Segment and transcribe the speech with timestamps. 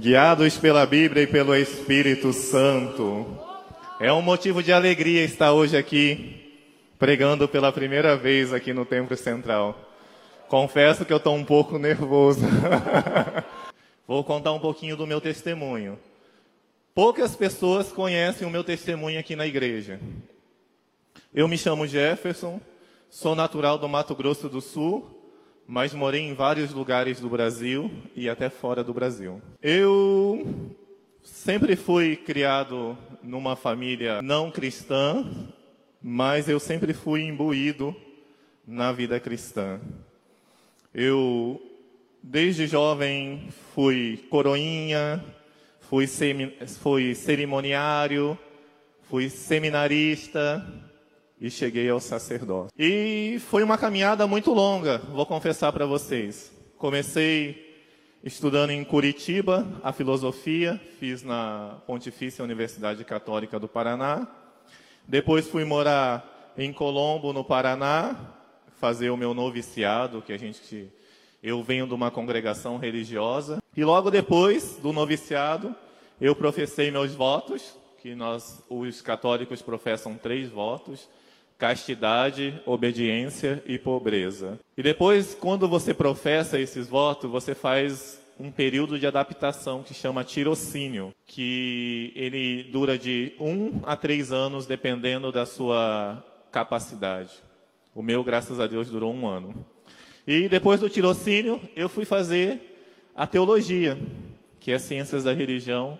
[0.00, 3.26] guiados pela Bíblia e pelo Espírito Santo.
[4.00, 6.58] É um motivo de alegria estar hoje aqui,
[6.98, 9.78] pregando pela primeira vez aqui no Templo Central.
[10.48, 12.40] Confesso que eu estou um pouco nervoso.
[14.08, 15.98] Vou contar um pouquinho do meu testemunho.
[16.94, 20.00] Poucas pessoas conhecem o meu testemunho aqui na igreja.
[21.32, 22.58] Eu me chamo Jefferson,
[23.10, 25.19] sou natural do Mato Grosso do Sul,
[25.70, 29.40] mas morei em vários lugares do Brasil e até fora do Brasil.
[29.62, 30.74] Eu
[31.22, 35.24] sempre fui criado numa família não cristã,
[36.02, 37.94] mas eu sempre fui imbuído
[38.66, 39.80] na vida cristã.
[40.92, 41.62] Eu,
[42.20, 45.24] desde jovem, fui coroinha,
[45.82, 46.04] fui,
[46.82, 48.36] fui cerimoniário,
[49.02, 50.66] fui seminarista,
[51.40, 52.70] e cheguei ao sacerdócio.
[52.78, 56.52] E foi uma caminhada muito longa, vou confessar para vocês.
[56.76, 57.70] Comecei
[58.22, 64.28] estudando em Curitiba a filosofia, fiz na Pontifícia Universidade Católica do Paraná.
[65.08, 68.16] Depois fui morar em Colombo, no Paraná,
[68.78, 70.92] fazer o meu noviciado, que a gente
[71.42, 73.62] eu venho de uma congregação religiosa.
[73.74, 75.74] E logo depois do noviciado,
[76.20, 81.08] eu professei meus votos, que nós os católicos professam três votos
[81.60, 84.58] castidade, obediência e pobreza.
[84.78, 90.24] E depois, quando você professa esses votos, você faz um período de adaptação que chama
[90.24, 97.32] tirocínio, que ele dura de um a três anos, dependendo da sua capacidade.
[97.94, 99.54] O meu, graças a Deus, durou um ano.
[100.26, 103.98] E depois do tirocínio, eu fui fazer a teologia,
[104.58, 105.98] que é ciências da religião.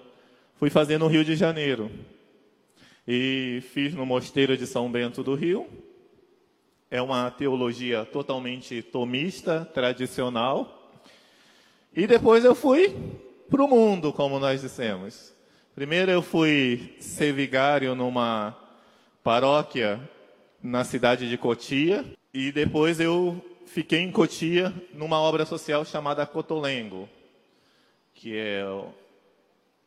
[0.56, 1.90] Fui fazer no Rio de Janeiro
[3.06, 5.66] e fiz no Mosteiro de São Bento do Rio.
[6.90, 11.00] É uma teologia totalmente tomista, tradicional.
[11.94, 12.96] E depois eu fui
[13.48, 15.32] para o mundo, como nós dissemos.
[15.74, 18.56] Primeiro eu fui ser vigário numa
[19.22, 20.00] paróquia
[20.62, 27.08] na cidade de Cotia e depois eu fiquei em Cotia numa obra social chamada Cotolengo,
[28.14, 28.64] que é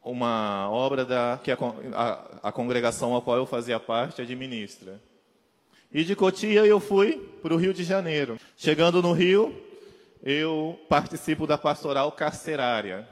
[0.04, 1.58] uma obra da, que a,
[1.94, 5.02] a, a, congregação a qual eu fazia parte administra.
[5.92, 8.38] E de Cotia eu fui para o Rio de Janeiro.
[8.58, 9.56] Chegando no Rio,
[10.22, 13.08] eu participo da pastoral carcerária.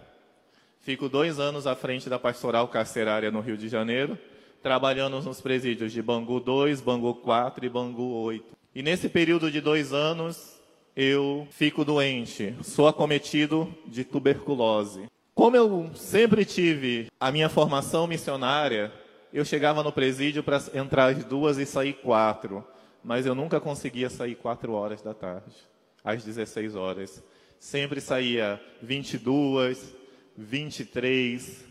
[0.81, 4.18] Fico dois anos à frente da pastoral carcerária no Rio de Janeiro,
[4.63, 8.57] trabalhando nos presídios de Bangu 2, Bangu 4 e Bangu 8.
[8.74, 10.59] E nesse período de dois anos,
[10.96, 15.06] eu fico doente, sou acometido de tuberculose.
[15.34, 18.92] Como eu sempre tive a minha formação missionária,
[19.34, 22.66] eu chegava no presídio para entrar às duas e sair quatro,
[23.02, 25.56] mas eu nunca conseguia sair quatro horas da tarde,
[26.03, 27.24] às 16 horas.
[27.58, 29.96] Sempre saía 22,
[30.36, 31.63] 23.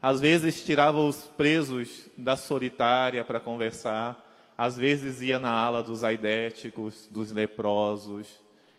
[0.00, 4.24] Às vezes tirava os presos da solitária para conversar.
[4.56, 8.28] Às vezes ia na ala dos aidéticos, dos leprosos,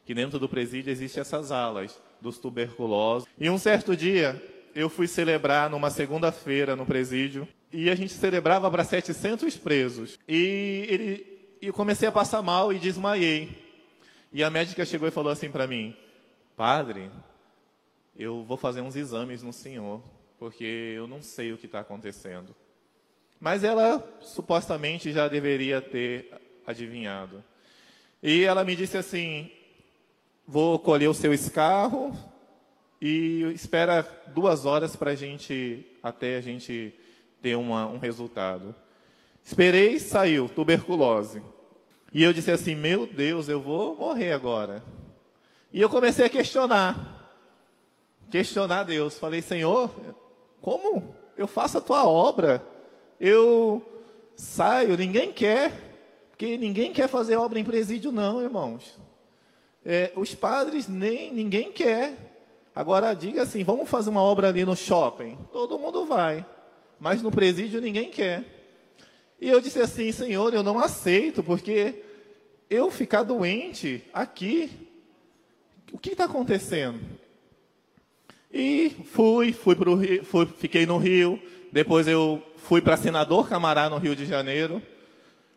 [0.05, 3.27] que dentro do presídio existem essas alas dos tuberculosos.
[3.37, 4.41] E um certo dia,
[4.75, 10.19] eu fui celebrar numa segunda-feira no presídio, e a gente celebrava para 700 presos.
[10.27, 13.49] E ele, eu comecei a passar mal e desmaiei.
[14.31, 15.95] E a médica chegou e falou assim para mim:
[16.55, 17.09] Padre,
[18.15, 20.01] eu vou fazer uns exames no senhor,
[20.37, 22.55] porque eu não sei o que está acontecendo.
[23.39, 26.29] Mas ela supostamente já deveria ter
[26.65, 27.43] adivinhado.
[28.21, 29.51] E ela me disse assim:
[30.49, 32.11] vou colher o seu escarro
[32.99, 34.01] e espera
[34.33, 36.91] duas horas para a gente, até a gente
[37.39, 38.73] ter uma, um resultado.
[39.43, 41.43] Esperei, saiu, tuberculose.
[42.11, 44.83] E eu disse assim, meu Deus, eu vou morrer agora.
[45.71, 47.31] E eu comecei a questionar.
[48.31, 49.19] Questionar Deus.
[49.19, 49.91] Falei, Senhor,
[50.61, 52.65] como eu faço a tua obra?
[53.19, 53.85] Eu
[54.35, 55.71] saio, ninguém quer.
[56.31, 58.97] Porque ninguém quer fazer obra em presídio, não, irmãos
[59.85, 62.13] é, os padres nem ninguém quer.
[62.75, 65.37] Agora diga assim, vamos fazer uma obra ali no shopping.
[65.51, 66.45] Todo mundo vai,
[66.99, 68.43] mas no presídio ninguém quer.
[69.41, 72.03] E eu disse assim, Senhor, eu não aceito, porque
[72.69, 74.69] eu ficar doente aqui,
[75.91, 76.99] o que está acontecendo?
[78.51, 81.41] E fui, fui para o Rio, fui, fiquei no Rio.
[81.71, 84.81] Depois eu fui para Senador Camará no Rio de Janeiro,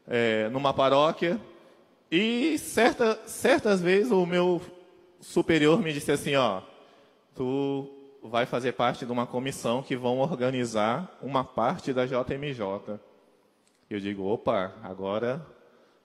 [0.07, 1.41] é, numa paróquia.
[2.13, 4.61] E certa, certas vezes o meu
[5.19, 6.61] superior me disse assim, ó,
[7.35, 7.91] tu
[8.23, 13.01] vai fazer parte de uma comissão que vão organizar uma parte da JMJ.
[13.89, 15.45] Eu digo, opa, agora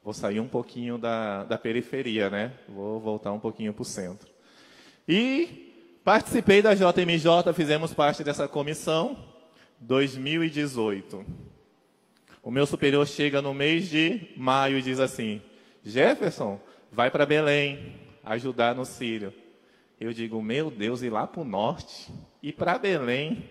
[0.02, 2.54] vou sair um pouquinho da, da periferia, né?
[2.70, 4.30] Vou voltar um pouquinho para o centro.
[5.06, 5.68] E
[6.08, 9.18] Participei da JMJ, fizemos parte dessa comissão,
[9.82, 11.26] 2018.
[12.42, 15.42] O meu superior chega no mês de maio e diz assim:
[15.88, 16.60] Jefferson,
[16.92, 19.34] vai para Belém ajudar no Sírio.
[20.00, 22.12] Eu digo, meu Deus, ir lá para o norte,
[22.44, 23.50] ir para Belém,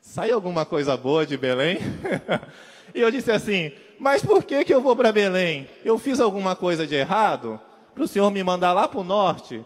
[0.00, 1.78] sai alguma coisa boa de Belém?
[2.92, 5.68] e eu disse assim, mas por que, que eu vou para Belém?
[5.84, 7.60] Eu fiz alguma coisa de errado?
[7.94, 9.64] Para o senhor me mandar lá para o norte?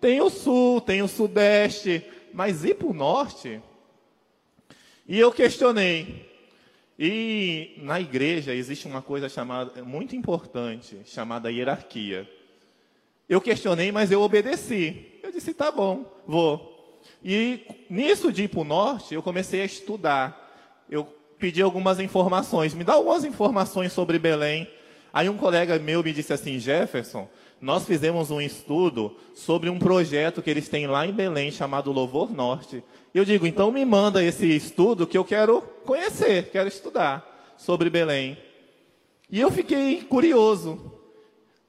[0.00, 3.60] Tem o sul, tem o sudeste, mas ir para o norte?
[5.08, 6.27] E eu questionei.
[6.98, 12.28] E na igreja existe uma coisa chamada muito importante, chamada hierarquia.
[13.28, 15.20] Eu questionei, mas eu obedeci.
[15.22, 17.00] Eu disse, tá bom, vou.
[17.22, 20.84] E nisso de ir para o norte, eu comecei a estudar.
[20.90, 21.04] Eu
[21.38, 22.74] pedi algumas informações.
[22.74, 24.68] Me dá algumas informações sobre Belém.
[25.12, 27.28] Aí um colega meu me disse assim, Jefferson,
[27.60, 32.32] nós fizemos um estudo sobre um projeto que eles têm lá em Belém chamado Louvor
[32.32, 32.84] Norte.
[33.12, 38.38] Eu digo, então me manda esse estudo que eu quero conhecer, quero estudar sobre Belém.
[39.30, 40.92] E eu fiquei curioso.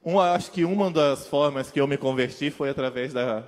[0.04, 3.46] Um, acho que uma das formas que eu me converti foi através da,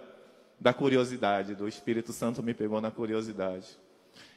[0.60, 3.68] da curiosidade, do Espírito Santo me pegou na curiosidade.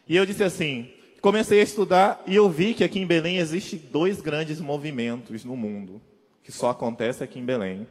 [0.07, 0.91] E eu disse assim,
[1.21, 5.57] comecei a estudar e eu vi que aqui em Belém existe dois grandes movimentos no
[5.57, 5.99] mundo
[6.45, 7.87] que só acontece aqui em Belém.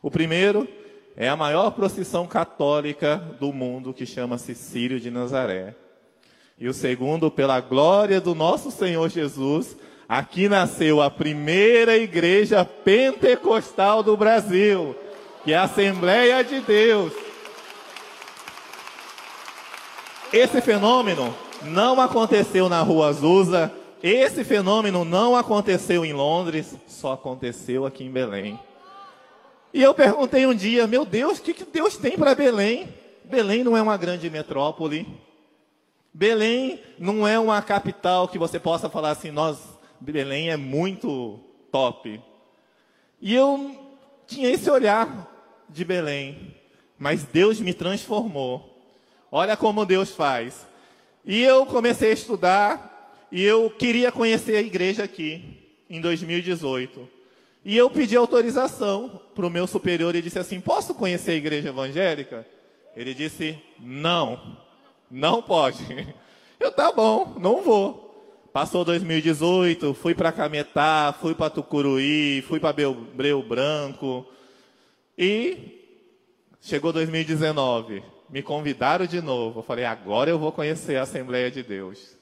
[0.00, 0.66] O primeiro
[1.14, 5.74] é a maior procissão católica do mundo, que chama-se Sírio de Nazaré.
[6.58, 9.76] E o segundo, pela glória do nosso Senhor Jesus,
[10.08, 14.96] aqui nasceu a primeira igreja pentecostal do Brasil,
[15.44, 17.12] que é a Assembleia de Deus.
[20.32, 23.70] Esse fenômeno não aconteceu na Rua Azusa,
[24.02, 28.58] esse fenômeno não aconteceu em Londres, só aconteceu aqui em Belém.
[29.72, 32.88] E eu perguntei um dia, meu Deus, o que, que Deus tem para Belém?
[33.24, 35.06] Belém não é uma grande metrópole.
[36.12, 39.58] Belém não é uma capital que você possa falar assim, nós,
[40.00, 41.38] Belém é muito
[41.70, 42.20] top.
[43.20, 43.76] E eu
[44.26, 45.28] tinha esse olhar
[45.68, 46.54] de Belém,
[46.98, 48.82] mas Deus me transformou.
[49.30, 50.66] Olha como Deus faz.
[51.24, 52.97] E eu comecei a estudar
[53.30, 55.42] e eu queria conhecer a igreja aqui,
[55.88, 57.08] em 2018.
[57.64, 61.68] E eu pedi autorização para o meu superior e disse assim: Posso conhecer a igreja
[61.68, 62.46] evangélica?
[62.96, 64.58] Ele disse: Não,
[65.10, 65.84] não pode.
[66.58, 68.08] Eu, tá bom, não vou.
[68.52, 74.26] Passou 2018, fui para Cametá, fui para Tucuruí, fui para Breu Branco.
[75.16, 75.78] E
[76.60, 79.60] chegou 2019, me convidaram de novo.
[79.60, 82.17] Eu falei: agora eu vou conhecer a Assembleia de Deus.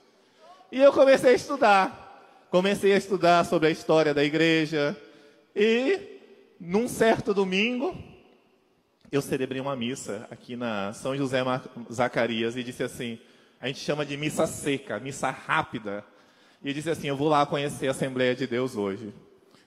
[0.70, 2.48] E eu comecei a estudar.
[2.50, 4.96] Comecei a estudar sobre a história da igreja.
[5.54, 6.00] E
[6.58, 7.96] num certo domingo,
[9.12, 11.38] eu celebrei uma missa aqui na São José
[11.92, 13.18] Zacarias e disse assim:
[13.60, 16.04] a gente chama de missa seca, missa rápida.
[16.64, 19.12] E disse assim: eu vou lá conhecer a Assembleia de Deus hoje.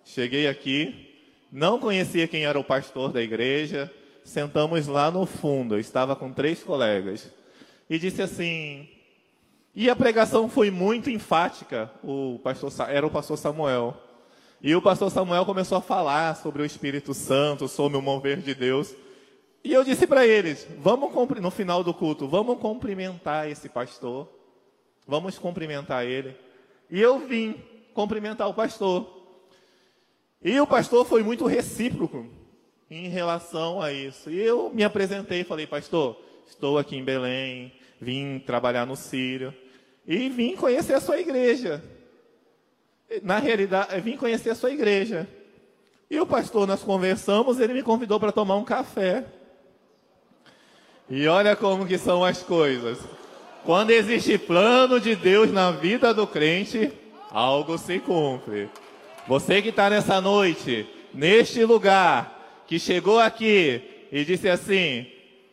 [0.03, 1.17] Cheguei aqui,
[1.51, 3.91] não conhecia quem era o pastor da igreja,
[4.23, 7.31] sentamos lá no fundo, eu estava com três colegas.
[7.89, 8.89] E disse assim:
[9.75, 11.91] e a pregação foi muito enfática.
[12.03, 13.95] O pastor, era o pastor Samuel.
[14.61, 18.53] E o pastor Samuel começou a falar sobre o Espírito Santo, sobre o mover de
[18.53, 18.93] Deus.
[19.63, 24.27] E eu disse para eles: vamos no final do culto, vamos cumprimentar esse pastor.
[25.07, 26.35] Vamos cumprimentar ele.
[26.89, 27.55] E eu vim
[27.93, 29.07] cumprimentar o pastor.
[30.43, 32.27] E o pastor foi muito recíproco
[32.89, 34.29] em relação a isso.
[34.29, 36.15] E eu me apresentei e falei: Pastor,
[36.47, 39.53] estou aqui em Belém, vim trabalhar no Sírio
[40.07, 41.83] e vim conhecer a sua igreja.
[43.23, 45.27] Na realidade, vim conhecer a sua igreja.
[46.09, 49.25] E o pastor, nós conversamos, ele me convidou para tomar um café.
[51.09, 52.99] E olha como que são as coisas.
[53.63, 56.91] Quando existe plano de Deus na vida do crente,
[57.29, 58.69] algo se cumpre.
[59.27, 65.05] Você que está nessa noite, neste lugar, que chegou aqui e disse assim: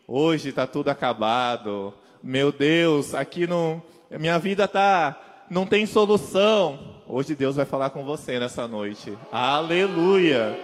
[0.06, 1.92] hoje está tudo acabado,
[2.26, 3.80] meu Deus, aqui não,
[4.10, 6.96] minha vida tá, não tem solução.
[7.06, 9.16] Hoje Deus vai falar com você nessa noite.
[9.30, 10.58] Aleluia.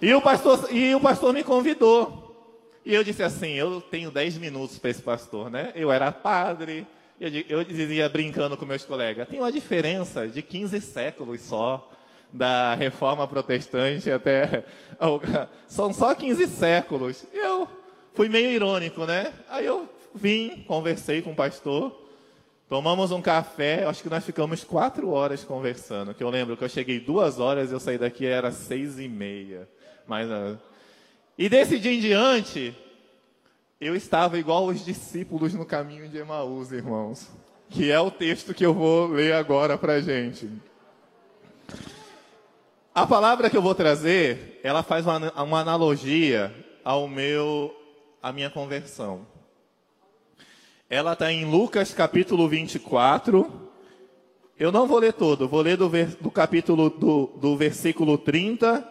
[0.00, 2.36] E o pastor, e o pastor me convidou.
[2.84, 5.70] E eu disse assim, eu tenho 10 minutos para esse pastor, né?
[5.76, 6.84] Eu era padre.
[7.20, 11.88] Eu, eu dizia brincando com meus colegas, tem uma diferença de 15 séculos só
[12.32, 14.64] da reforma protestante até.
[15.68, 17.24] São só 15 séculos.
[17.32, 17.68] Eu
[18.14, 19.32] fui meio irônico, né?
[19.48, 21.96] Aí eu vim, conversei com o pastor,
[22.68, 26.68] tomamos um café, acho que nós ficamos quatro horas conversando, que eu lembro que eu
[26.68, 29.68] cheguei duas horas, eu saí daqui, era seis e meia.
[30.06, 30.28] Mas.
[31.36, 32.76] E desse dia em diante,
[33.80, 37.28] eu estava igual os discípulos no caminho de Emaús, irmãos,
[37.68, 40.48] que é o texto que eu vou ler agora para gente.
[42.94, 46.54] A palavra que eu vou trazer, ela faz uma, uma analogia
[46.84, 47.74] ao meu,
[48.22, 49.26] à minha conversão.
[50.92, 53.50] Ela está em Lucas capítulo 24.
[54.58, 55.88] Eu não vou ler todo, vou ler do,
[56.20, 58.86] do capítulo do, do versículo 30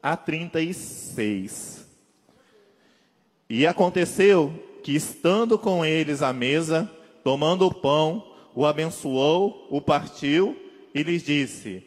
[0.00, 1.88] a 36.
[3.50, 6.88] E aconteceu que, estando com eles à mesa,
[7.24, 8.24] tomando o pão,
[8.54, 10.56] o abençoou, o partiu
[10.94, 11.84] e lhes disse: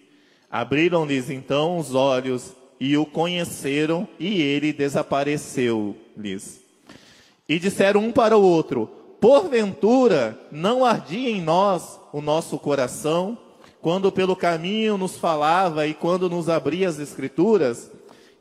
[0.52, 6.62] Abriram-lhes então os olhos e o conheceram, e ele desapareceu-lhes.
[7.48, 13.38] E disseram um para o outro: porventura não ardia em nós o nosso coração,
[13.82, 17.92] quando pelo caminho nos falava e quando nos abria as Escrituras?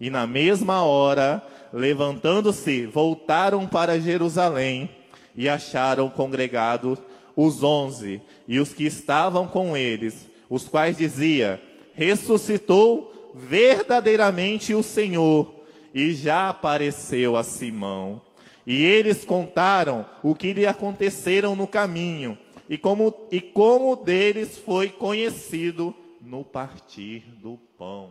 [0.01, 1.43] E na mesma hora,
[1.73, 4.91] levantando-se, voltaram para Jerusalém
[5.35, 6.99] e acharam congregados
[7.35, 11.61] os onze e os que estavam com eles, os quais dizia:
[11.95, 15.55] ressuscitou verdadeiramente o Senhor
[15.95, 18.26] e já apareceu a Simão.
[18.67, 22.37] E eles contaram o que lhe aconteceram no caminho
[22.69, 28.11] e como, e como deles foi conhecido no partir do pão.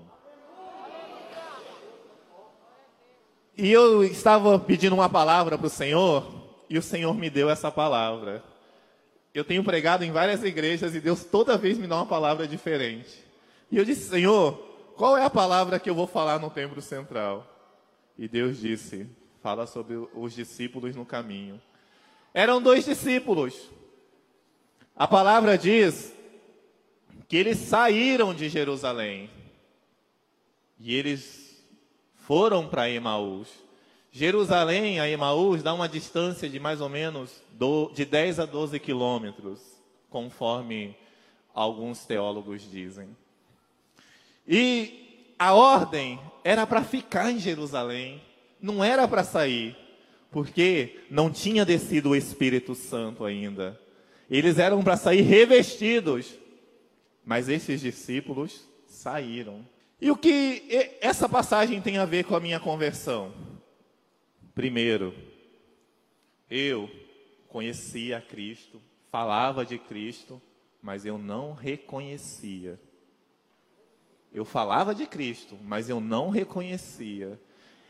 [3.58, 6.26] E eu estava pedindo uma palavra para o Senhor
[6.70, 8.44] e o Senhor me deu essa palavra.
[9.34, 13.26] Eu tenho pregado em várias igrejas e Deus toda vez me dá uma palavra diferente.
[13.70, 14.54] E eu disse, Senhor,
[14.96, 17.46] qual é a palavra que eu vou falar no templo central?
[18.18, 19.10] E Deus disse,
[19.46, 21.62] fala sobre os discípulos no caminho.
[22.34, 23.70] Eram dois discípulos.
[24.96, 26.16] A palavra diz
[27.28, 29.30] que eles saíram de Jerusalém
[30.80, 31.64] e eles
[32.16, 33.48] foram para Emaús.
[34.12, 37.40] Jerusalém a Emaús dá uma distância de mais ou menos
[37.94, 39.60] de 10 a 12 quilômetros,
[40.10, 40.98] conforme
[41.54, 43.16] alguns teólogos dizem.
[44.48, 48.24] E a ordem era para ficar em Jerusalém
[48.65, 49.77] não era para sair,
[50.31, 53.79] porque não tinha descido o Espírito Santo ainda.
[54.29, 56.34] Eles eram para sair revestidos,
[57.24, 59.65] mas esses discípulos saíram.
[60.01, 63.34] E o que essa passagem tem a ver com a minha conversão?
[64.53, 65.13] Primeiro,
[66.50, 66.89] eu
[67.48, 68.81] conhecia Cristo,
[69.12, 70.41] falava de Cristo,
[70.81, 72.79] mas eu não reconhecia.
[74.34, 77.39] Eu falava de Cristo, mas eu não reconhecia.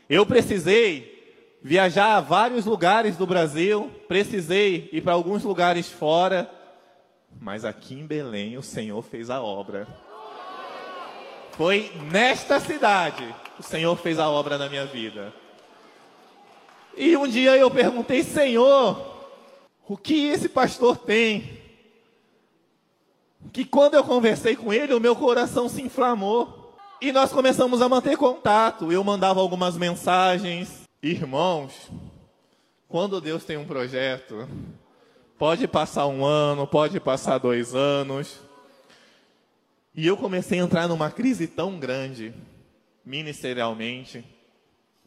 [0.08, 6.50] Eu precisei viajar a vários lugares do Brasil, precisei ir para alguns lugares fora,
[7.40, 9.86] mas aqui em Belém o Senhor fez a obra.
[11.52, 15.32] Foi nesta cidade o Senhor fez a obra na minha vida.
[16.96, 19.14] E um dia eu perguntei, Senhor,
[19.86, 21.60] o que esse pastor tem?
[23.52, 26.65] Que quando eu conversei com ele, o meu coração se inflamou.
[26.98, 28.90] E nós começamos a manter contato.
[28.90, 30.84] Eu mandava algumas mensagens.
[31.02, 31.90] Irmãos,
[32.88, 34.48] quando Deus tem um projeto,
[35.38, 38.40] pode passar um ano, pode passar dois anos.
[39.94, 42.32] E eu comecei a entrar numa crise tão grande,
[43.04, 44.24] ministerialmente.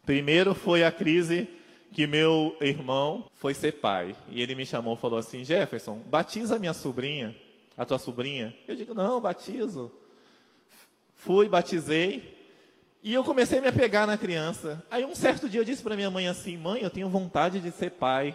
[0.05, 1.49] Primeiro foi a crise
[1.91, 4.15] que meu irmão foi ser pai.
[4.29, 7.35] E ele me chamou e falou assim: Jefferson, batiza minha sobrinha,
[7.75, 8.55] a tua sobrinha.
[8.67, 9.91] Eu digo: não, batizo.
[11.19, 12.33] Fui, batizei.
[13.03, 14.81] E eu comecei a me apegar na criança.
[14.89, 17.71] Aí um certo dia eu disse para minha mãe assim: Mãe, eu tenho vontade de
[17.71, 18.33] ser pai.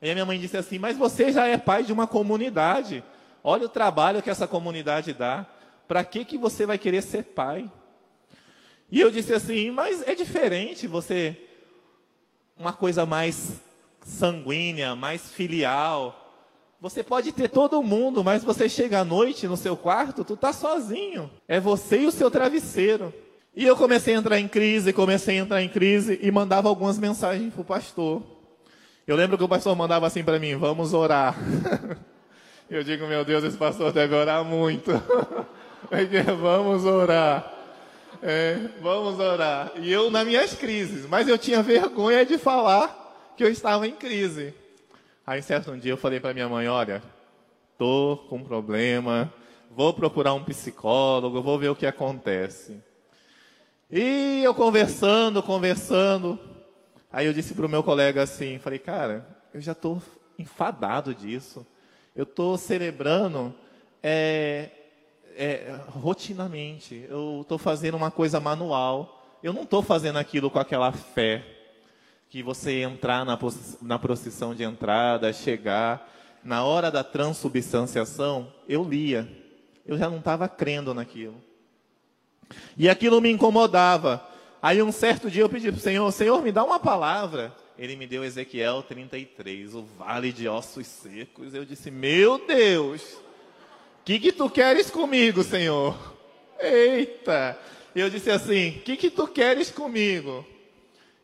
[0.00, 3.04] Aí a minha mãe disse assim: Mas você já é pai de uma comunidade.
[3.42, 5.46] Olha o trabalho que essa comunidade dá.
[5.86, 7.70] Para que, que você vai querer ser pai?
[8.90, 11.36] E eu disse assim: Mas é diferente você.
[12.56, 13.60] Uma coisa mais
[14.00, 16.23] sanguínea, mais filial.
[16.84, 20.52] Você pode ter todo mundo, mas você chega à noite no seu quarto, tu tá
[20.52, 21.30] sozinho.
[21.48, 23.10] É você e o seu travesseiro.
[23.56, 26.98] E eu comecei a entrar em crise, comecei a entrar em crise e mandava algumas
[26.98, 28.22] mensagens pro pastor.
[29.06, 31.34] Eu lembro que o pastor mandava assim para mim: "Vamos orar".
[32.68, 34.90] Eu digo: "Meu Deus, esse pastor deve orar muito".
[36.38, 37.50] vamos orar.
[38.22, 39.72] É, vamos orar.
[39.76, 43.92] E eu nas minhas crises, mas eu tinha vergonha de falar que eu estava em
[43.92, 44.52] crise.
[45.26, 47.02] Aí, certo um dia, eu falei para minha mãe: Olha,
[47.78, 49.32] tô com um problema,
[49.70, 52.78] vou procurar um psicólogo, vou ver o que acontece.
[53.90, 56.38] E eu conversando, conversando.
[57.10, 60.02] Aí eu disse para o meu colega assim: Falei, cara, eu já estou
[60.38, 61.66] enfadado disso.
[62.14, 63.54] Eu estou celebrando
[64.02, 64.68] é,
[65.36, 67.06] é, rotinamente.
[67.08, 69.24] Eu estou fazendo uma coisa manual.
[69.42, 71.63] Eu não estou fazendo aquilo com aquela fé
[72.34, 73.38] que você entrar na,
[73.80, 76.12] na procissão de entrada, chegar,
[76.42, 79.28] na hora da transubstanciação, eu lia.
[79.86, 81.40] Eu já não estava crendo naquilo.
[82.76, 84.20] E aquilo me incomodava.
[84.60, 87.54] Aí um certo dia eu pedi para o Senhor, Senhor, me dá uma palavra.
[87.78, 91.54] Ele me deu Ezequiel 33, o vale de ossos secos.
[91.54, 95.96] Eu disse, meu Deus, o que, que tu queres comigo, Senhor?
[96.58, 97.56] Eita!
[97.94, 100.44] Eu disse assim, o que, que tu queres comigo?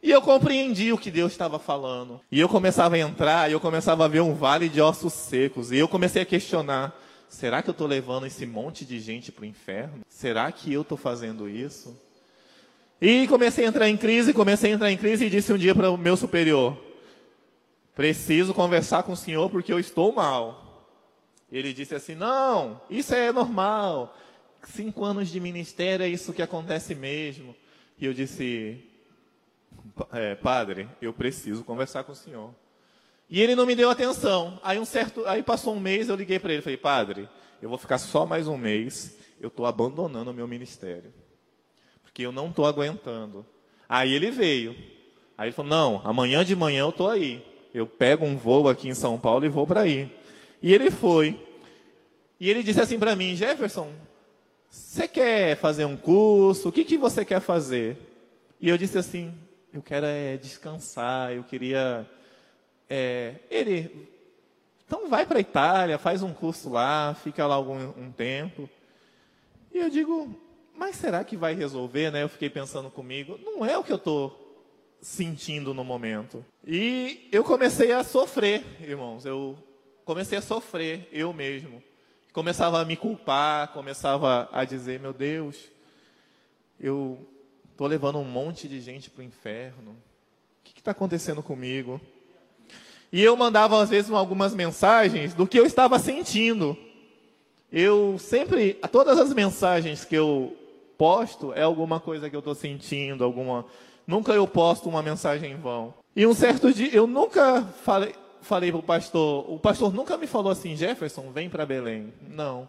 [0.03, 2.21] E eu compreendi o que Deus estava falando.
[2.33, 5.71] E eu começava a entrar, e eu começava a ver um vale de ossos secos.
[5.71, 9.43] E eu comecei a questionar: será que eu estou levando esse monte de gente para
[9.43, 10.01] o inferno?
[10.09, 12.01] Será que eu estou fazendo isso?
[13.01, 15.75] E comecei a entrar em crise, comecei a entrar em crise e disse um dia
[15.75, 16.79] para o meu superior:
[17.95, 20.89] preciso conversar com o senhor porque eu estou mal.
[21.53, 24.17] Ele disse assim: não, isso é normal.
[24.65, 27.55] Cinco anos de ministério é isso que acontece mesmo.
[27.99, 28.83] E eu disse:
[30.13, 32.55] é, padre, eu preciso conversar com o senhor.
[33.29, 34.59] E ele não me deu atenção.
[34.63, 37.29] Aí um certo, aí passou um mês, eu liguei para ele, falei, padre,
[37.63, 41.13] eu vou ficar só mais um mês, eu estou abandonando o meu ministério,
[42.03, 43.47] porque eu não estou aguentando.
[43.89, 44.75] Aí ele veio.
[45.37, 47.45] Aí ele falou, não, amanhã de manhã eu estou aí.
[47.73, 50.15] Eu pego um voo aqui em São Paulo e vou para aí.
[50.63, 51.41] E ele foi.
[52.39, 53.93] E ele disse assim para mim, Jefferson,
[54.69, 56.69] você quer fazer um curso?
[56.69, 57.97] O que, que você quer fazer?
[58.61, 59.35] E eu disse assim,
[59.73, 62.09] eu quero é, descansar, eu queria.
[62.89, 64.09] É, ele,
[64.87, 68.69] então vai para a Itália, faz um curso lá, fica lá algum um tempo.
[69.73, 70.35] E eu digo,
[70.75, 72.23] mas será que vai resolver, né?
[72.23, 74.37] Eu fiquei pensando comigo, não é o que eu estou
[75.01, 76.45] sentindo no momento.
[76.67, 79.25] E eu comecei a sofrer, irmãos.
[79.25, 79.57] Eu
[80.05, 81.83] comecei a sofrer eu mesmo.
[82.33, 85.71] Começava a me culpar, começava a dizer, meu Deus,
[86.79, 87.30] eu
[87.81, 89.93] Estou levando um monte de gente para o inferno.
[89.93, 91.99] O que está acontecendo comigo?
[93.11, 96.77] E eu mandava, às vezes, algumas mensagens do que eu estava sentindo.
[97.73, 100.55] Eu sempre, todas as mensagens que eu
[100.99, 103.65] posto é alguma coisa que eu estou sentindo, alguma.
[104.07, 105.95] Nunca eu posto uma mensagem em vão.
[106.15, 110.27] E um certo dia, eu nunca falei, falei para o pastor, o pastor nunca me
[110.27, 112.13] falou assim, Jefferson, vem para Belém.
[112.29, 112.69] Não.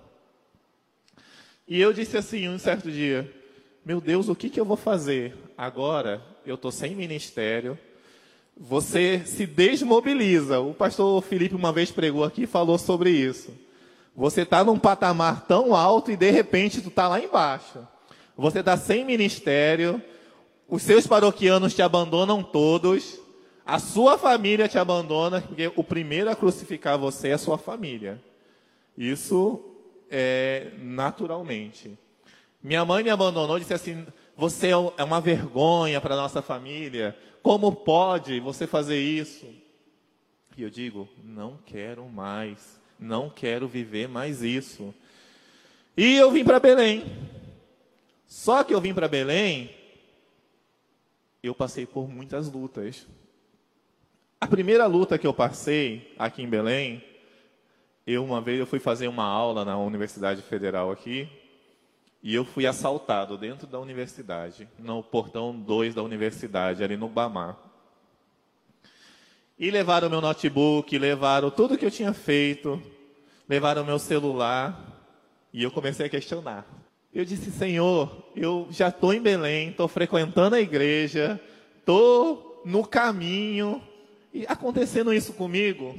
[1.68, 3.41] E eu disse assim, um certo dia,
[3.84, 5.36] meu Deus, o que, que eu vou fazer?
[5.58, 7.78] Agora eu estou sem ministério.
[8.56, 10.60] Você se desmobiliza.
[10.60, 13.52] O pastor Felipe uma vez pregou aqui e falou sobre isso.
[14.16, 17.80] Você está num patamar tão alto e de repente tu está lá embaixo.
[18.38, 20.02] Você está sem ministério.
[20.68, 23.20] Os seus paroquianos te abandonam todos.
[23.66, 28.22] A sua família te abandona, porque o primeiro a crucificar você é a sua família.
[28.96, 29.60] Isso
[30.10, 31.98] é naturalmente.
[32.64, 37.18] Minha mãe me abandonou e disse assim: Você é, é uma vergonha para nossa família.
[37.42, 39.46] Como pode você fazer isso?
[40.56, 42.80] E eu digo: Não quero mais.
[43.00, 44.94] Não quero viver mais isso.
[45.98, 47.04] E eu vim para Belém.
[48.28, 49.76] Só que eu vim para Belém,
[51.44, 53.06] eu passei por muitas lutas.
[54.40, 57.04] A primeira luta que eu passei aqui em Belém,
[58.08, 61.28] eu uma vez eu fui fazer uma aula na Universidade Federal aqui,
[62.24, 67.58] e eu fui assaltado dentro da universidade, no portão 2 da universidade, ali no Bamar.
[69.58, 72.82] E levaram meu notebook, levaram tudo que eu tinha feito,
[73.50, 74.92] levaram meu celular,
[75.52, 76.66] e eu comecei a questionar.
[77.14, 81.42] Eu disse, Senhor, eu já estou em Belém, estou frequentando a igreja,
[81.80, 83.82] estou no caminho,
[84.34, 85.98] e acontecendo isso comigo?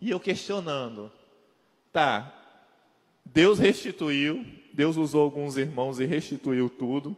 [0.00, 1.10] E eu questionando.
[1.92, 2.32] Tá,
[3.24, 7.16] Deus restituiu, Deus usou alguns irmãos e restituiu tudo.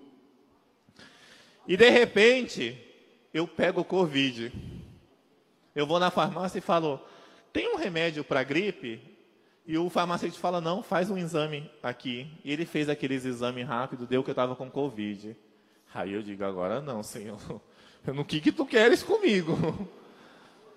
[1.67, 2.77] E de repente,
[3.33, 4.53] eu pego o Covid.
[5.75, 7.01] Eu vou na farmácia e falo:
[7.53, 9.01] tem um remédio para gripe?
[9.67, 12.27] E o farmacêutico fala: não, faz um exame aqui.
[12.45, 15.37] E ele fez aqueles exames rápidos, deu que eu estava com Covid.
[15.95, 17.39] Aí eu digo: agora não, Senhor.
[18.05, 19.57] No que, que tu queres comigo?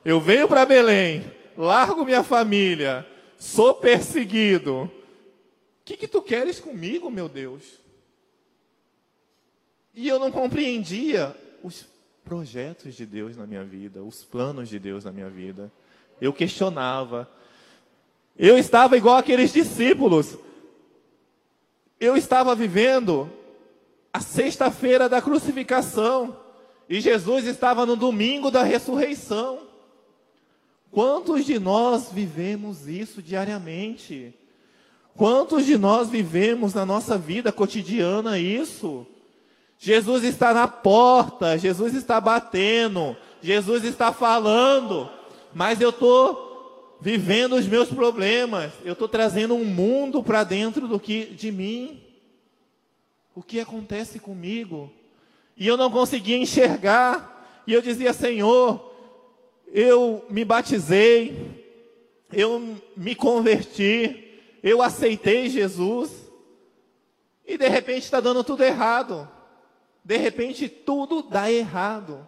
[0.06, 1.26] Eu venho para Belém,
[1.58, 3.04] largo minha família,
[3.36, 4.92] sou perseguido,
[5.86, 7.80] que, que tu queres comigo, meu Deus?
[9.94, 11.86] E eu não compreendia os
[12.24, 15.72] projetos de Deus na minha vida, os planos de Deus na minha vida.
[16.20, 17.30] Eu questionava.
[18.36, 20.38] Eu estava igual aqueles discípulos.
[22.00, 23.32] Eu estava vivendo
[24.12, 26.36] a sexta-feira da crucificação
[26.90, 29.68] e Jesus estava no domingo da ressurreição.
[30.92, 34.34] Quantos de nós vivemos isso diariamente?
[35.18, 39.08] Quantos de nós vivemos na nossa vida cotidiana isso?
[39.80, 45.10] Jesus está na porta, Jesus está batendo, Jesus está falando,
[45.54, 51.00] mas eu estou vivendo os meus problemas, eu estou trazendo um mundo para dentro do
[51.00, 52.02] que de mim.
[53.34, 54.92] O que acontece comigo?
[55.56, 58.94] E eu não conseguia enxergar, e eu dizia, Senhor,
[59.68, 61.64] eu me batizei,
[62.34, 64.25] eu me converti,
[64.66, 66.12] eu aceitei Jesus,
[67.46, 69.30] e de repente está dando tudo errado.
[70.04, 72.28] De repente tudo dá errado.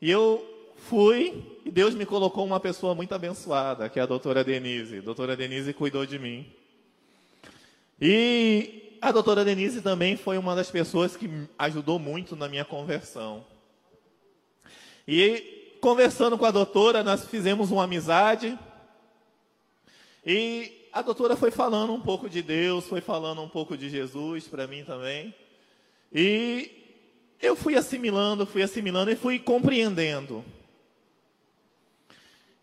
[0.00, 4.44] E eu fui, e Deus me colocou uma pessoa muito abençoada, que é a doutora
[4.44, 4.98] Denise.
[4.98, 6.46] A doutora Denise cuidou de mim.
[8.00, 11.28] E a doutora Denise também foi uma das pessoas que
[11.58, 13.44] ajudou muito na minha conversão.
[15.08, 18.56] E conversando com a doutora, nós fizemos uma amizade.
[20.26, 24.48] E a doutora foi falando um pouco de Deus, foi falando um pouco de Jesus
[24.48, 25.32] para mim também.
[26.12, 26.68] E
[27.40, 30.44] eu fui assimilando, fui assimilando e fui compreendendo.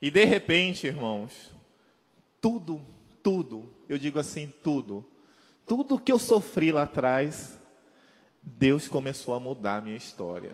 [0.02, 1.32] E de repente, irmãos,
[2.41, 2.82] tudo,
[3.23, 5.06] tudo, eu digo assim, tudo,
[5.65, 7.58] tudo que eu sofri lá atrás,
[8.41, 10.54] Deus começou a mudar a minha história.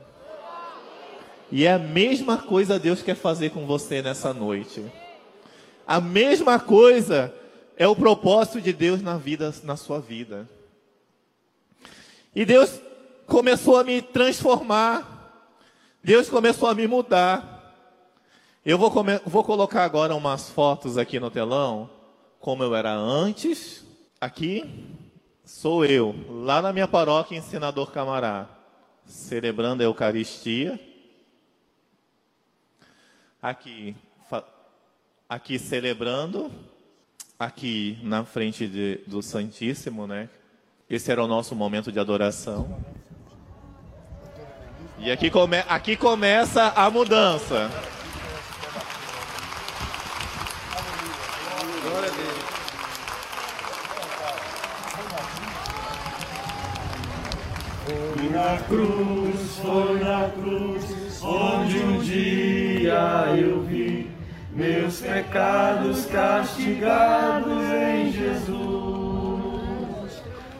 [1.52, 4.86] E é a mesma coisa Deus quer fazer com você nessa noite.
[5.90, 7.34] A mesma coisa
[7.76, 10.48] é o propósito de Deus na vida, na sua vida.
[12.36, 12.80] E Deus
[13.26, 15.50] começou a me transformar.
[16.04, 17.74] Deus começou a me mudar.
[18.64, 18.94] Eu vou,
[19.26, 21.90] vou colocar agora umas fotos aqui no telão,
[22.40, 23.84] como eu era antes.
[24.22, 24.96] Aqui
[25.44, 28.48] sou eu, lá na minha paróquia em Senador Camará,
[29.08, 30.80] celebrando a Eucaristia.
[33.42, 33.96] Aqui,
[35.30, 36.52] aqui celebrando,
[37.38, 40.28] aqui na frente de, do Santíssimo, né?
[40.90, 42.84] Esse era o nosso momento de adoração.
[44.98, 47.70] E aqui, come, aqui começa a mudança.
[51.84, 52.40] Glória a Deus.
[57.86, 64.19] Foi na cruz, foi na cruz, onde um dia eu vi
[64.52, 68.50] meus pecados castigados em Jesus.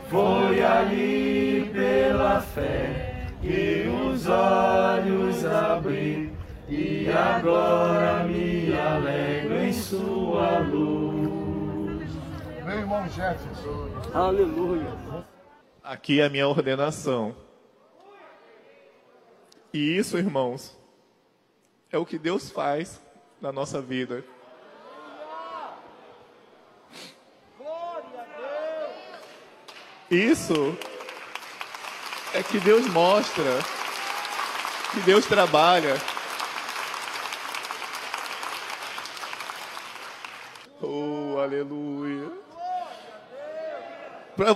[0.10, 6.34] Foi ali pela fé que os olhos abri
[6.68, 12.10] e agora me alegro em sua luz.
[12.66, 13.90] Meu irmão Jefferson.
[14.14, 14.94] Aleluia.
[15.84, 17.36] Aqui é a minha ordenação.
[19.74, 20.76] E isso, irmãos,
[21.92, 23.00] é o que Deus faz
[23.42, 24.24] na nossa vida.
[30.10, 30.76] Isso
[32.34, 33.44] é que Deus mostra,
[34.92, 35.96] que Deus trabalha.
[40.82, 42.32] Oh, aleluia.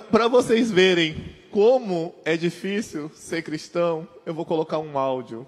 [0.09, 5.45] Para vocês verem como é difícil ser cristão, eu vou colocar um áudio.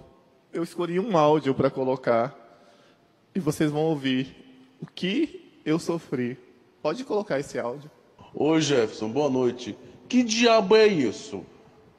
[0.52, 2.45] Eu escolhi um áudio para colocar.
[3.36, 4.34] E vocês vão ouvir
[4.80, 6.38] o que eu sofri.
[6.80, 7.90] Pode colocar esse áudio.
[8.34, 9.76] Ô Jefferson, boa noite.
[10.08, 11.44] Que diabo é isso?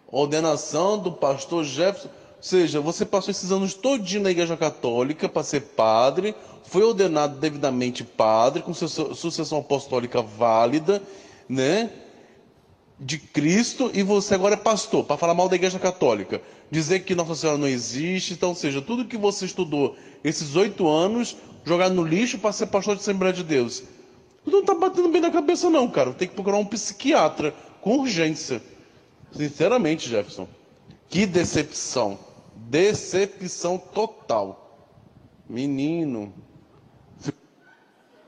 [0.07, 2.07] ordenação do pastor Jefferson.
[2.07, 7.37] Ou seja, você passou esses anos todinho na igreja católica para ser padre, foi ordenado
[7.37, 11.03] devidamente padre, com sucessão apostólica válida,
[11.47, 11.91] né?
[12.99, 16.41] De Cristo, e você agora é pastor, para falar mal da igreja católica.
[16.71, 21.37] Dizer que Nossa Senhora não existe, então, seja, tudo que você estudou esses oito anos,
[21.63, 23.83] jogar no lixo para ser pastor de Assembleia de Deus.
[24.45, 26.13] Não tá batendo bem na cabeça, não, cara.
[26.13, 28.61] Tem que procurar um psiquiatra com urgência.
[29.31, 30.47] Sinceramente, Jefferson,
[31.09, 32.17] que decepção.
[32.55, 34.87] Decepção total.
[35.47, 36.33] Menino.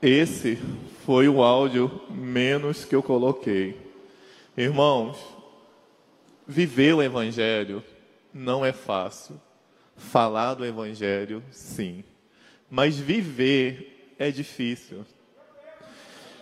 [0.00, 0.58] Esse
[1.04, 3.89] foi o áudio menos que eu coloquei.
[4.60, 5.16] Irmãos,
[6.46, 7.82] viver o Evangelho
[8.30, 9.40] não é fácil.
[9.96, 12.04] Falar do Evangelho, sim.
[12.68, 15.06] Mas viver é difícil.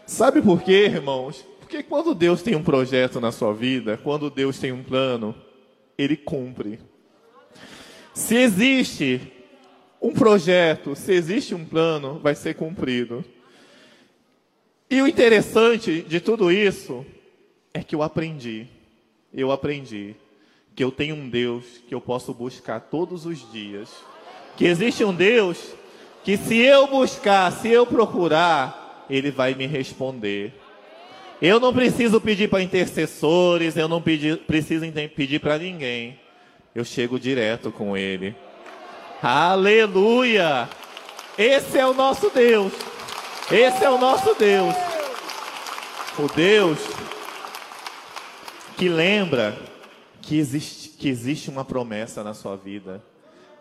[0.05, 1.47] Sabe por quê, irmãos?
[1.61, 5.33] Porque quando Deus tem um projeto na sua vida, quando Deus tem um plano,
[5.97, 6.81] ele cumpre.
[8.13, 9.33] Se existe
[10.03, 13.25] um projeto, se existe um plano, vai ser cumprido.
[14.91, 17.07] E o interessante de tudo isso
[17.79, 18.67] é que eu aprendi,
[19.33, 20.17] eu aprendi
[20.75, 23.89] que eu tenho um Deus que eu posso buscar todos os dias.
[24.57, 25.75] Que existe um Deus
[26.25, 30.53] que se eu buscar, se eu procurar, ele vai me responder.
[31.41, 36.19] Eu não preciso pedir para intercessores, eu não pedi, preciso pedir para ninguém.
[36.75, 38.35] Eu chego direto com Ele.
[39.23, 40.69] Aleluia!
[41.37, 42.73] Esse é o nosso Deus.
[43.51, 44.75] Esse é o nosso Deus.
[46.19, 46.79] O Deus
[48.79, 49.59] que lembra
[50.23, 53.03] que existe, que existe uma promessa na sua vida.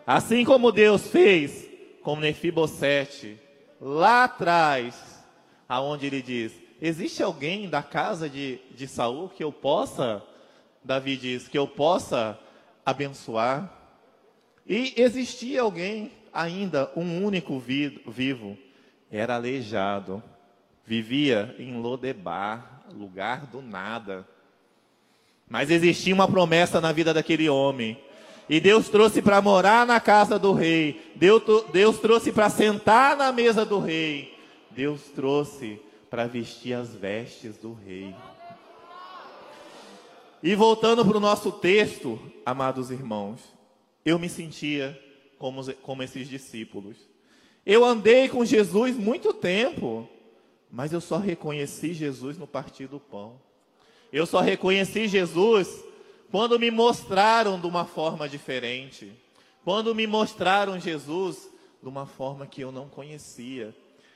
[0.06, 1.68] Assim como Deus fez
[2.02, 3.36] com Nefibosete
[3.80, 5.24] lá atrás,
[5.68, 10.22] aonde ele diz: existe alguém da casa de, de Saul que eu possa,
[10.84, 12.38] Davi diz, que eu possa
[12.86, 13.76] abençoar?
[14.64, 18.56] E existia alguém, ainda um único vivo,
[19.10, 20.22] era aleijado,
[20.86, 24.24] vivia em Lodebar, lugar do nada.
[25.48, 27.98] Mas existia uma promessa na vida daquele homem.
[28.48, 31.12] E Deus trouxe para morar na casa do rei.
[31.14, 34.34] Deus, Deus trouxe para sentar na mesa do rei.
[34.70, 38.14] Deus trouxe para vestir as vestes do rei.
[40.42, 43.40] E voltando para o nosso texto, amados irmãos,
[44.04, 44.98] eu me sentia
[45.38, 46.96] como, como esses discípulos.
[47.66, 50.08] Eu andei com Jesus muito tempo,
[50.70, 53.47] mas eu só reconheci Jesus no partir do pão.
[54.12, 55.84] Eu só reconheci Jesus
[56.30, 59.12] quando me mostraram de uma forma diferente.
[59.64, 61.48] Quando me mostraram Jesus
[61.82, 63.74] de uma forma que eu não conhecia.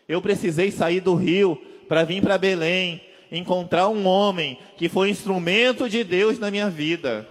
[0.09, 1.57] Eu precisei sair do Rio
[1.89, 7.29] para vir para Belém, encontrar um homem que foi instrumento de Deus na minha vida.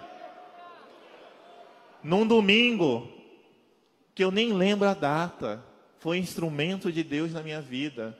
[2.04, 3.08] Num domingo,
[4.16, 5.64] que eu nem lembro a data,
[6.00, 8.18] foi instrumento de Deus na minha vida.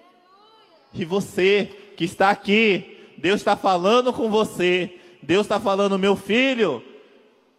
[0.94, 5.00] E você que está aqui, Deus está falando com você.
[5.22, 6.84] Deus está falando, meu filho,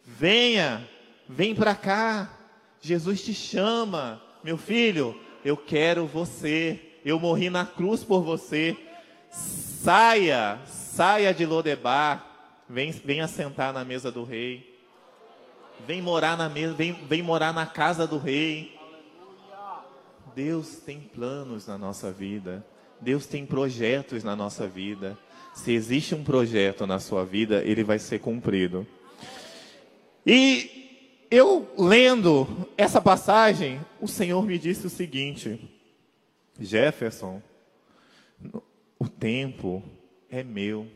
[0.04, 0.88] venha,
[1.28, 2.30] vem para cá.
[2.80, 6.80] Jesus te chama, meu filho, eu quero você.
[7.04, 8.76] Eu morri na cruz por você.
[9.30, 12.26] Saia, saia de Lodebar.
[12.68, 14.72] Vem, venha sentar na mesa do rei.
[15.86, 18.78] Vem morar na mesa, vem, vem morar na casa do rei.
[20.34, 22.64] Deus tem planos na nossa vida.
[23.00, 25.18] Deus tem projetos na nossa vida.
[25.54, 28.86] Se existe um projeto na sua vida, ele vai ser cumprido.
[30.26, 35.70] E eu lendo essa passagem, o Senhor me disse o seguinte:
[36.58, 37.42] Jefferson,
[38.98, 39.82] o tempo
[40.30, 40.86] é meu.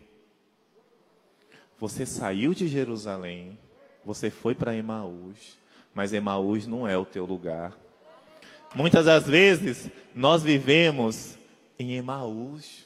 [1.78, 3.58] Você saiu de Jerusalém,
[4.04, 5.58] você foi para Emaús,
[5.94, 7.76] mas Emaús não é o teu lugar.
[8.74, 11.36] Muitas das vezes nós vivemos
[11.78, 12.85] em Emaús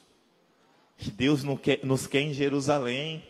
[1.01, 3.23] que Deus nos quer em Jerusalém.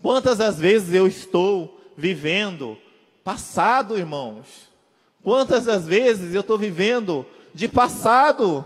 [0.00, 2.78] Quantas as vezes eu estou vivendo
[3.22, 4.70] passado, irmãos?
[5.22, 8.64] Quantas as vezes eu estou vivendo de passado?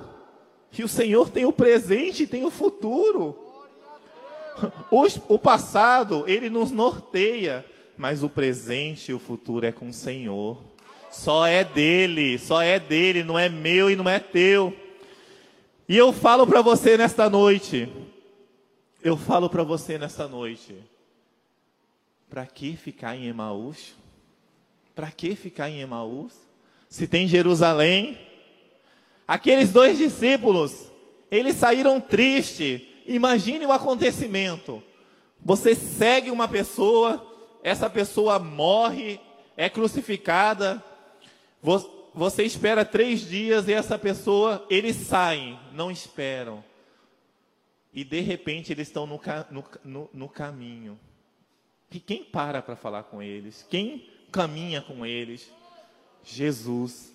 [0.70, 3.36] Que o Senhor tem o presente e tem o futuro.
[5.28, 7.66] O, passado, ele nos norteia,
[7.98, 10.58] mas o presente e o futuro é com o Senhor.
[11.10, 14.72] Só é dele, só é dele, não é meu e não é teu.
[15.88, 17.88] E eu falo para você nesta noite,
[19.04, 20.74] eu falo para você nesta noite,
[22.28, 23.94] para que ficar em Emaús?
[24.96, 26.32] Para que ficar em Emaús?
[26.88, 28.18] Se tem Jerusalém,
[29.28, 30.90] aqueles dois discípulos,
[31.30, 32.82] eles saíram tristes.
[33.06, 34.82] Imagine o acontecimento.
[35.40, 37.24] Você segue uma pessoa,
[37.62, 39.20] essa pessoa morre,
[39.56, 40.82] é crucificada,
[41.62, 41.95] você
[42.42, 46.64] espera três dias e essa pessoa, eles saem, não esperam.
[47.92, 49.20] E de repente eles estão no,
[49.84, 50.98] no, no caminho.
[51.90, 53.66] E quem para para falar com eles?
[53.68, 55.50] Quem caminha com eles?
[56.24, 57.12] Jesus.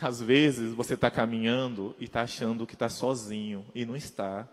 [0.00, 4.48] Às vezes você está caminhando e está achando que está sozinho e não está.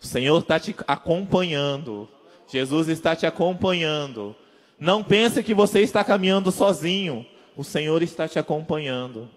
[0.00, 2.08] O Senhor está te acompanhando.
[2.46, 4.34] Jesus está te acompanhando.
[4.78, 7.26] Não pense que você está caminhando sozinho.
[7.58, 9.28] O Senhor está te acompanhando.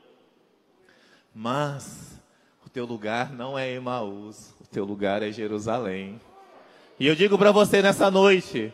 [1.33, 2.21] Mas
[2.63, 6.21] o teu lugar não é Emaús, o teu lugar é Jerusalém.
[6.99, 8.71] E eu digo para você nessa noite,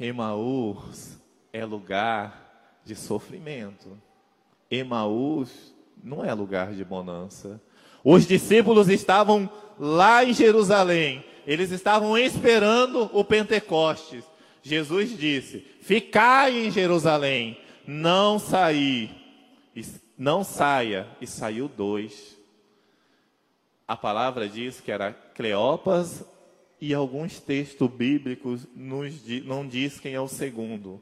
[0.00, 1.18] Emaús
[1.52, 4.00] é lugar de sofrimento.
[4.70, 7.60] Emaús não é lugar de bonança.
[8.04, 11.24] Os discípulos estavam lá em Jerusalém.
[11.44, 14.22] Eles estavam esperando o Pentecostes.
[14.62, 17.58] Jesus disse: Ficai em Jerusalém
[17.90, 19.16] não sair,
[20.18, 22.36] não saia, e saiu dois.
[23.86, 26.22] A palavra diz que era Cleopas
[26.78, 31.00] e alguns textos bíblicos nos, não diz quem é o segundo.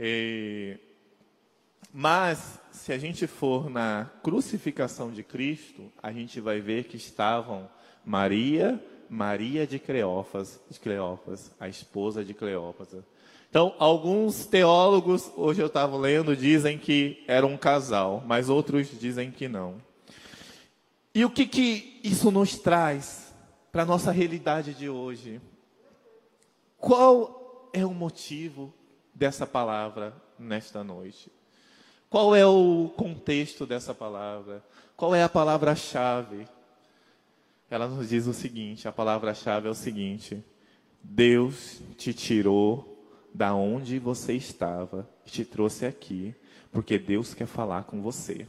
[0.00, 0.80] E,
[1.92, 7.70] mas, se a gente for na crucificação de Cristo, a gente vai ver que estavam
[8.04, 13.04] Maria, Maria de Cleófas, de Cleófas, a esposa de Cleópatra.
[13.50, 19.32] Então, alguns teólogos, hoje eu estava lendo, dizem que era um casal, mas outros dizem
[19.32, 19.82] que não.
[21.12, 23.34] E o que, que isso nos traz
[23.72, 25.40] para a nossa realidade de hoje?
[26.78, 28.72] Qual é o motivo
[29.12, 31.28] dessa palavra nesta noite?
[32.08, 34.64] Qual é o contexto dessa palavra?
[34.96, 36.46] Qual é a palavra-chave?
[37.68, 40.40] Ela nos diz o seguinte: a palavra-chave é o seguinte:
[41.02, 42.90] Deus te tirou
[43.32, 46.34] da onde você estava e te trouxe aqui,
[46.72, 48.46] porque Deus quer falar com você.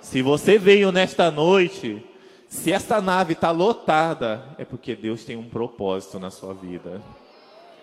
[0.00, 2.04] Se você veio nesta noite,
[2.48, 7.00] se essa nave está lotada, é porque Deus tem um propósito na sua vida.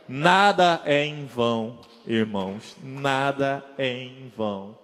[0.07, 4.77] Nada é em vão, irmãos, nada é em vão.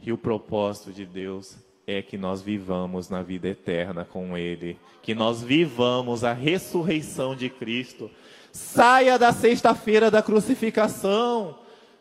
[0.00, 5.14] E o propósito de Deus é que nós vivamos na vida eterna com Ele, que
[5.14, 8.10] nós vivamos a ressurreição de Cristo.
[8.56, 11.58] Saia da sexta-feira da crucificação.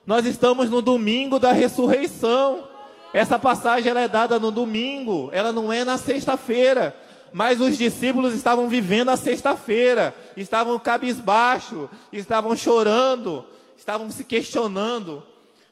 [0.07, 2.65] Nós estamos no domingo da ressurreição.
[3.13, 6.95] Essa passagem ela é dada no domingo, ela não é na sexta-feira.
[7.33, 13.43] Mas os discípulos estavam vivendo a sexta-feira, estavam cabisbaixo, estavam chorando,
[13.77, 15.21] estavam se questionando.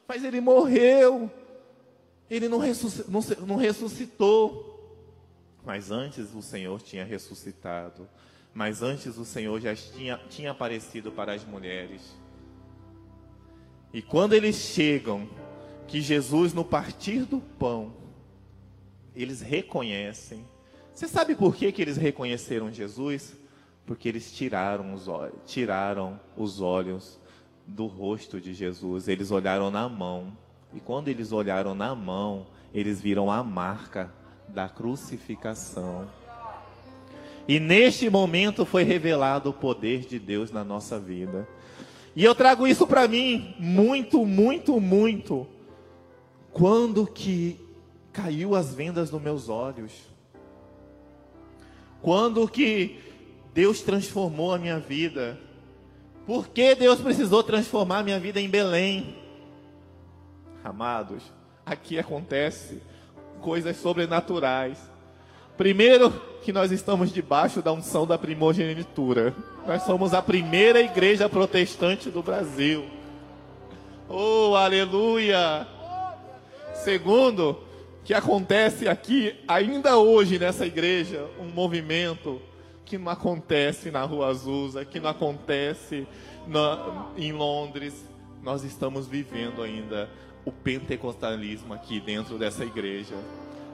[0.06, 1.30] Mas ele morreu,
[2.28, 4.70] ele não ressuscitou, não ressuscitou.
[5.64, 8.06] Mas antes o Senhor tinha ressuscitado.
[8.54, 12.16] Mas antes o Senhor já tinha, tinha aparecido para as mulheres.
[13.92, 15.28] E quando eles chegam
[15.88, 17.92] que Jesus, no partir do pão,
[19.14, 20.44] eles reconhecem.
[20.94, 23.36] Você sabe por que, que eles reconheceram Jesus?
[23.84, 27.18] Porque eles tiraram os olhos, tiraram os olhos
[27.66, 29.08] do rosto de Jesus.
[29.08, 30.36] Eles olharam na mão.
[30.72, 34.12] E quando eles olharam na mão, eles viram a marca
[34.48, 36.08] da crucificação.
[37.46, 41.46] E neste momento foi revelado o poder de Deus na nossa vida.
[42.16, 45.46] E eu trago isso para mim muito, muito, muito
[46.52, 47.60] quando que
[48.12, 49.92] caiu as vendas nos meus olhos?
[52.00, 53.00] Quando que
[53.52, 55.38] Deus transformou a minha vida?
[56.24, 59.16] Por que Deus precisou transformar a minha vida em Belém?
[60.62, 61.24] Amados,
[61.66, 62.80] aqui acontece
[63.40, 64.78] coisas sobrenaturais.
[65.56, 66.10] Primeiro,
[66.42, 69.34] que nós estamos debaixo da unção da primogenitura.
[69.66, 72.84] Nós somos a primeira igreja protestante do Brasil.
[74.08, 75.66] Oh, aleluia!
[76.74, 77.58] Segundo,
[78.04, 82.42] que acontece aqui, ainda hoje nessa igreja, um movimento
[82.84, 86.06] que não acontece na Rua Azusa, que não acontece
[86.46, 87.94] na, em Londres.
[88.42, 90.10] Nós estamos vivendo ainda
[90.44, 93.14] o pentecostalismo aqui dentro dessa igreja.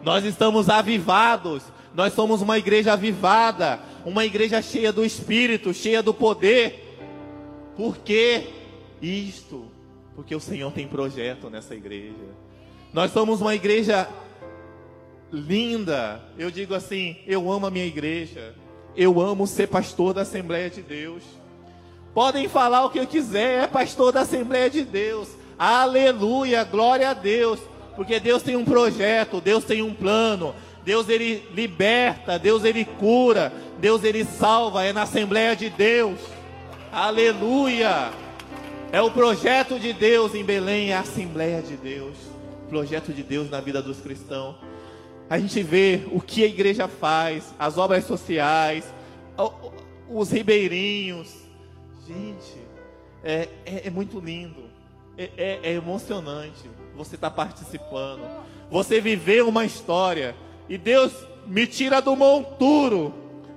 [0.02, 1.62] Nós estamos avivados,
[1.94, 6.98] nós somos uma igreja avivada, uma igreja cheia do Espírito, cheia do poder.
[7.76, 8.48] Por que
[9.02, 9.66] isto?
[10.14, 12.14] Porque o Senhor tem projeto nessa igreja.
[12.92, 14.08] Nós somos uma igreja
[15.32, 16.20] linda.
[16.38, 18.54] Eu digo assim: eu amo a minha igreja.
[18.96, 21.22] Eu amo ser pastor da Assembleia de Deus.
[22.12, 25.28] Podem falar o que eu quiser, é pastor da Assembleia de Deus.
[25.56, 27.60] Aleluia, glória a Deus.
[27.96, 30.54] Porque Deus tem um projeto, Deus tem um plano.
[30.84, 36.18] Deus ele liberta, Deus ele cura, Deus ele salva, é na Assembleia de Deus.
[36.90, 38.10] Aleluia.
[38.90, 42.30] É o projeto de Deus em Belém, é a Assembleia de Deus
[42.70, 44.54] projeto de Deus na vida dos cristãos.
[45.28, 48.84] A gente vê o que a igreja faz, as obras sociais,
[50.08, 51.34] os ribeirinhos.
[52.06, 52.58] Gente,
[53.22, 54.62] é, é, é muito lindo,
[55.18, 56.68] é, é, é emocionante
[57.04, 58.20] você estar tá participando,
[58.70, 60.36] você viver uma história
[60.68, 61.12] e Deus
[61.46, 63.14] me tira do monturo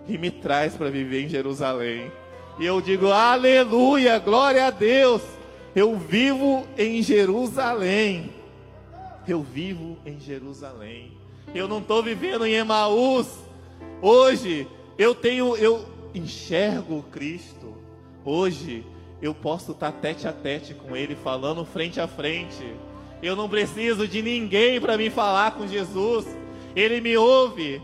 [0.08, 2.12] e me traz para viver em Jerusalém.
[2.58, 5.22] E eu digo, aleluia, glória a Deus.
[5.76, 8.30] Eu vivo em Jerusalém.
[9.28, 11.12] Eu vivo em Jerusalém.
[11.54, 13.28] Eu não estou vivendo em Emaús.
[14.02, 17.76] Hoje eu tenho, eu enxergo Cristo.
[18.24, 18.86] Hoje
[19.22, 22.74] eu posso estar tete a tete com Ele, falando frente a frente.
[23.24, 26.28] Eu não preciso de ninguém para me falar com Jesus.
[26.76, 27.82] Ele me ouve.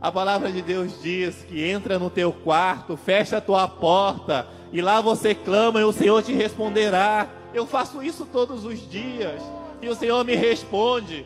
[0.00, 4.82] A palavra de Deus diz que entra no teu quarto, fecha a tua porta e
[4.82, 7.30] lá você clama e o Senhor te responderá.
[7.54, 9.40] Eu faço isso todos os dias.
[9.80, 11.24] E o Senhor me responde.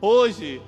[0.00, 0.60] Hoje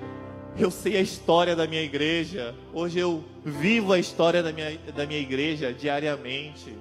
[0.56, 2.54] eu sei a história da minha igreja.
[2.72, 6.72] Hoje eu vivo a história da minha, da minha igreja diariamente.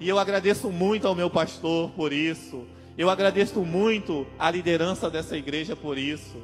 [0.00, 2.66] E eu agradeço muito ao meu pastor por isso.
[2.96, 6.36] Eu agradeço muito à liderança dessa igreja por isso.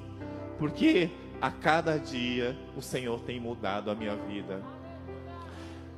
[0.59, 4.63] Porque a cada dia o Senhor tem mudado a minha vida.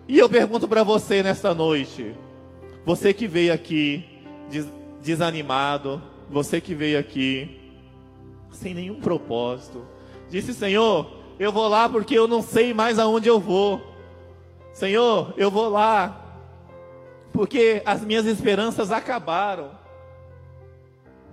[0.07, 2.15] E eu pergunto para você nesta noite,
[2.85, 4.05] você que veio aqui
[4.49, 4.67] des
[5.03, 7.61] desanimado, você que veio aqui
[8.51, 9.85] sem nenhum propósito,
[10.31, 13.83] disse: Senhor, eu vou lá porque eu não sei mais aonde eu vou.
[14.73, 16.21] Senhor, eu vou lá
[17.33, 19.84] porque as minhas esperanças acabaram.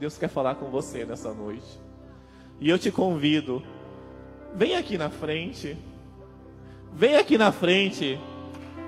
[0.02, 1.80] Deus quer falar com você nessa noite.
[2.60, 3.62] E eu te convido,
[4.56, 5.78] vem aqui na frente.
[6.92, 8.20] Vem aqui na frente.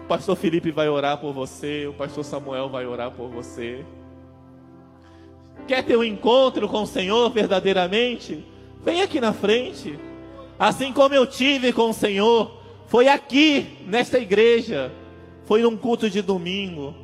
[0.06, 3.86] O pastor Felipe vai orar por você, o pastor Samuel vai orar por você.
[5.68, 8.44] Quer ter um encontro com o Senhor verdadeiramente?
[8.84, 10.00] Vem aqui na frente.
[10.58, 14.92] Assim como eu tive com o Senhor, foi aqui, nesta igreja,
[15.46, 16.96] foi num culto de domingo.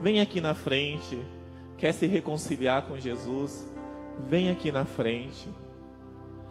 [0.00, 1.18] Vem aqui na frente.
[1.80, 3.66] Quer se reconciliar com Jesus?
[4.28, 5.48] Vem aqui na frente.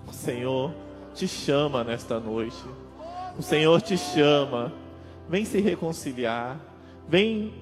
[0.07, 0.73] O Senhor
[1.13, 2.57] te chama nesta noite.
[3.37, 4.73] O Senhor te chama.
[5.29, 6.59] Vem se reconciliar.
[7.07, 7.53] Vem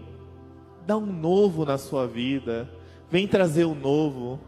[0.85, 2.69] dar um novo na sua vida.
[3.11, 4.39] Vem trazer o um novo.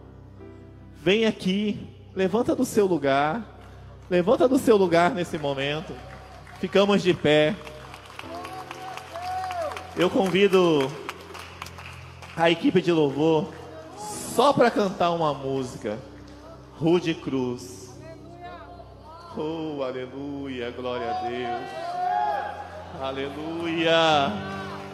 [1.04, 1.78] Vem aqui.
[2.16, 3.60] Levanta do seu lugar.
[4.10, 5.92] Levanta do seu lugar nesse momento.
[6.62, 7.54] Ficamos de pé.
[9.98, 10.90] Eu convido
[12.40, 13.48] a equipe de louvor
[14.36, 15.98] só para cantar uma música.
[16.78, 17.90] Rude Cruz.
[19.38, 21.90] Oh, aleluia, glória a Deus.
[23.02, 24.32] Aleluia.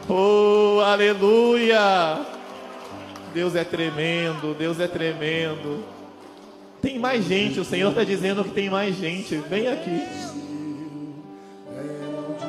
[0.10, 2.26] Oh, aleluia.
[3.34, 5.84] Deus é tremendo, Deus é tremendo.
[6.82, 9.36] Tem mais gente, o Senhor está dizendo que tem mais gente.
[9.38, 10.04] Vem aqui.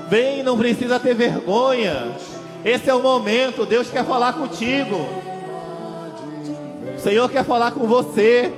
[0.08, 2.14] Vem, não precisa ter vergonha.
[2.64, 5.06] Esse é o momento, Deus quer falar contigo.
[6.96, 8.52] O Senhor quer falar com você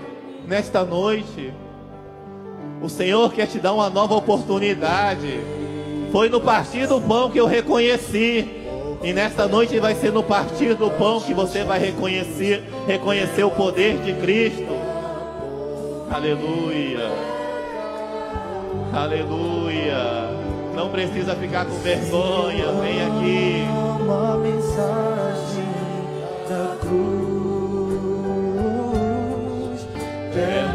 [0.47, 1.53] nesta noite.
[2.81, 5.41] O Senhor quer te dar uma nova oportunidade.
[6.13, 8.49] Foi no partir do pão que eu reconheci.
[9.03, 13.51] E nesta noite vai ser no partir do pão que você vai reconhecer, reconhecer o
[13.51, 14.73] poder de Cristo.
[16.11, 17.11] Aleluia.
[18.93, 20.31] Aleluia.
[20.75, 22.73] Não precisa ficar com vergonha.
[22.81, 23.88] Vem aqui.
[24.09, 25.69] Uma mensagem
[26.49, 27.29] da cruz.
[30.35, 30.68] É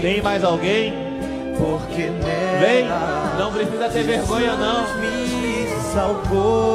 [0.00, 0.92] tem mais alguém?
[2.60, 2.86] Vem,
[3.38, 4.86] não precisa ter vergonha não.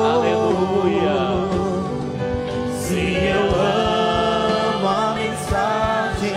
[0.06, 1.12] Aleluia.
[2.80, 6.36] Se eu amo a mensagem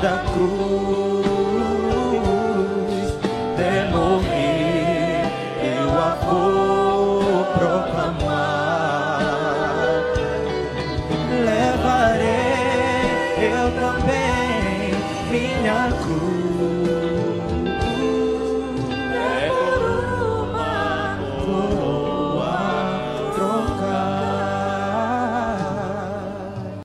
[0.00, 1.07] da cruz.